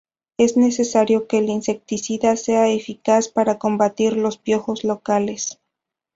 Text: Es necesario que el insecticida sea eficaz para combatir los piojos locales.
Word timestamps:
Es 0.39 0.57
necesario 0.57 1.27
que 1.27 1.37
el 1.37 1.49
insecticida 1.49 2.35
sea 2.35 2.67
eficaz 2.69 3.27
para 3.27 3.59
combatir 3.59 4.13
los 4.13 4.39
piojos 4.39 4.83
locales. 4.83 5.59